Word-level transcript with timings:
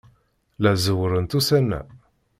La 0.63 0.71
zerrwent 0.83 1.33
ussan-a. 1.37 1.81